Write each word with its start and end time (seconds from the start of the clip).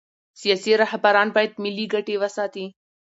سیاسي 0.41 0.71
رهبران 0.83 1.27
باید 1.35 1.51
ملي 1.63 1.85
ګټې 1.93 2.15
وساتي 2.21 2.65